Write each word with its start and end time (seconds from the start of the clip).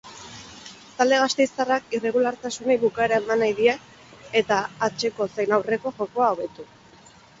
Talde 1.01 1.17
gasteiztarrak 1.23 1.93
irregulartasunei 1.97 2.77
bukaera 2.85 3.19
eman 3.23 3.43
nahi 3.45 3.55
die 3.61 3.77
eta 4.41 4.59
atseko 4.89 5.29
zein 5.37 5.55
aurreko 5.59 5.97
jokoa 6.01 6.31
hobetu. 6.33 6.67